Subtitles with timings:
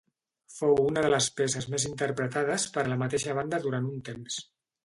[0.53, 4.43] Fou una de les peces més interpretades per la mateixa banda durant un temps.